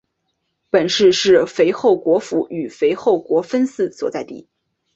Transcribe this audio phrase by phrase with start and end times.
[0.71, 4.49] 本市是肥后国府与肥后国分寺所在地。